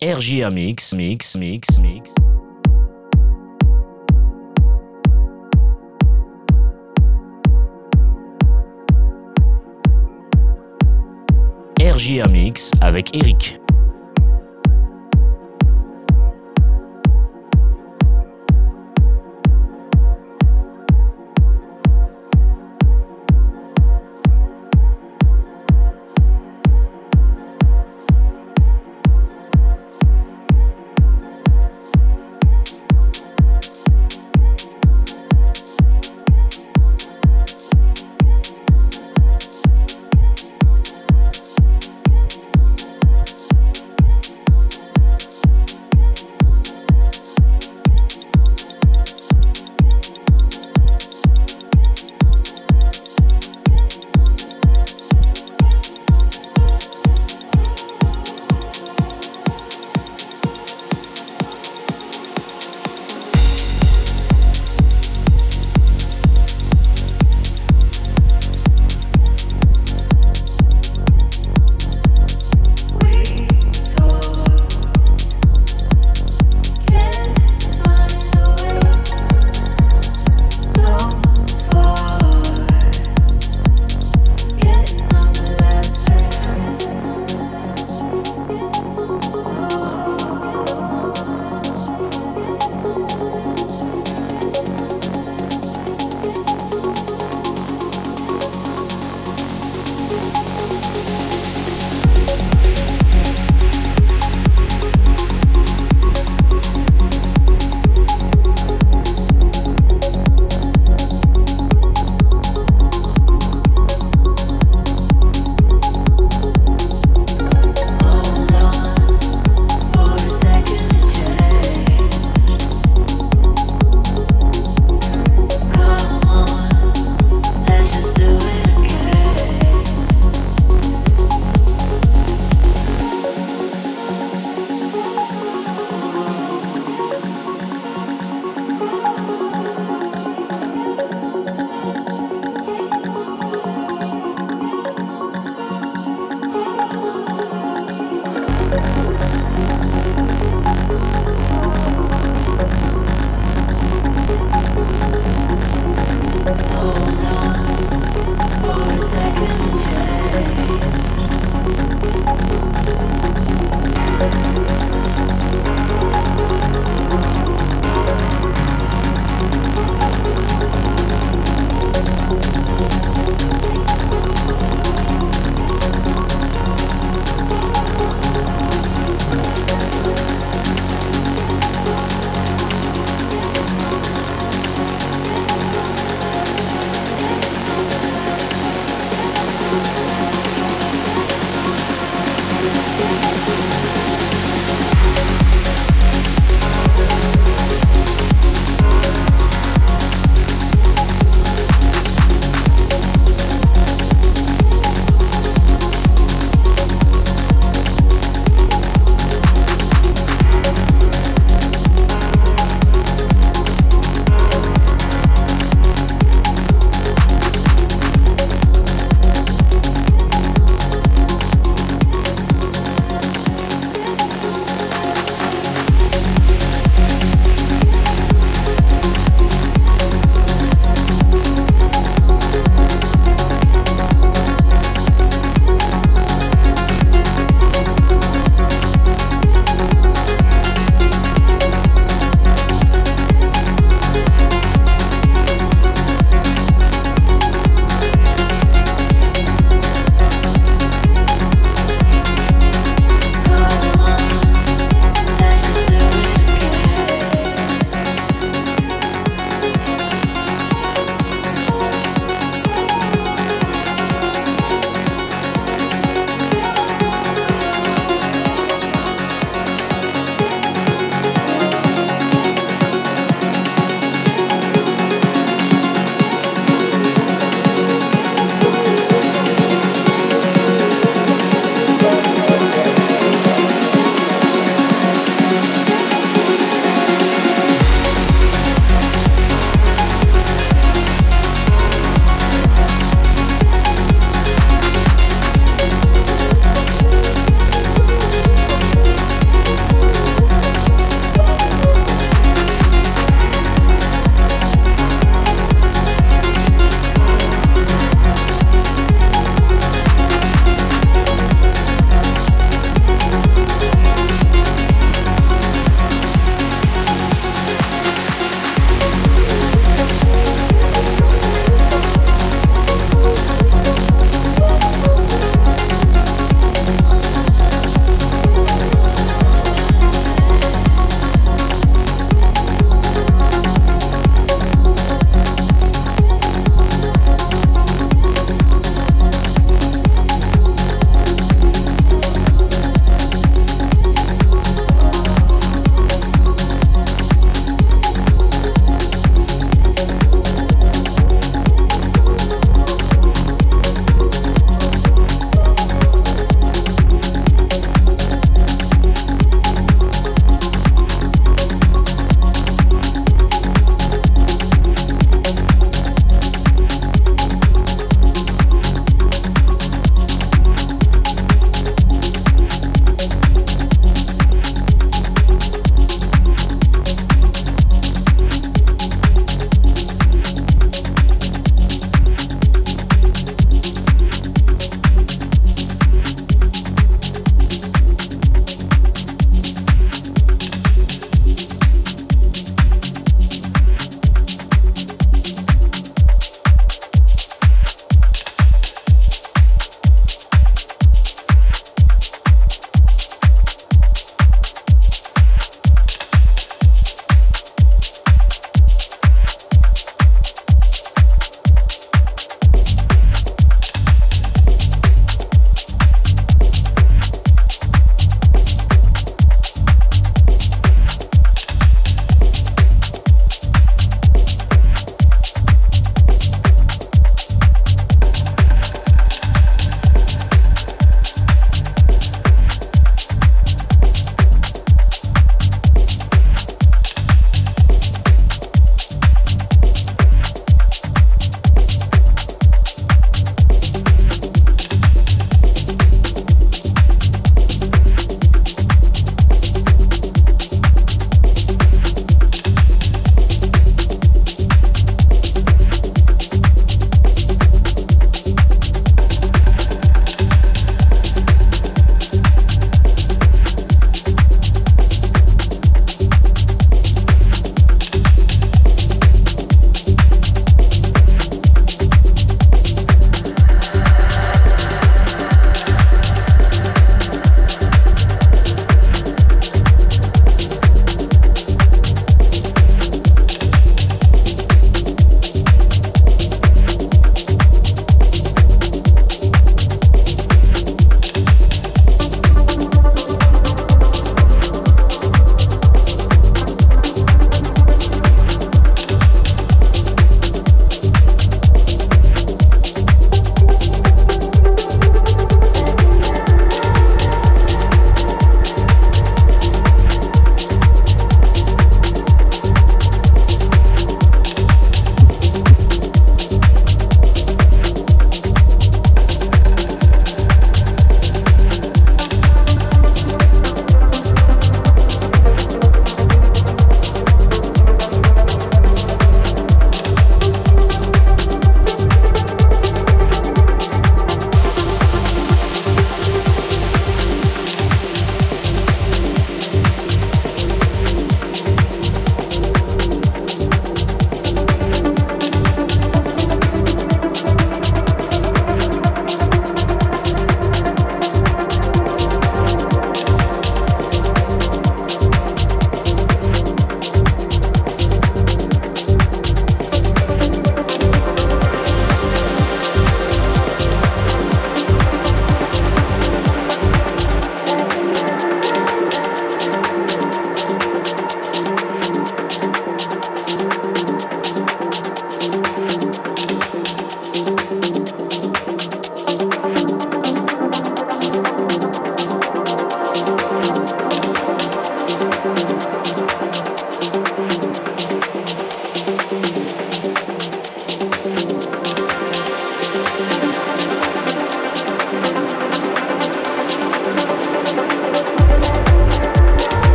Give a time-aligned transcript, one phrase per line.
[0.00, 2.14] RJA Mix, Mix, Mix, Mix.
[11.80, 13.58] RJA Mix avec Eric.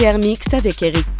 [0.00, 1.19] Mix avec Eric.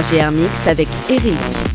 [0.00, 1.69] RGR Mix avec Eric.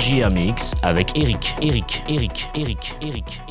[0.00, 1.14] RJA Mix avec.
[1.18, 3.49] Eric, Eric, Eric, Eric, Eric.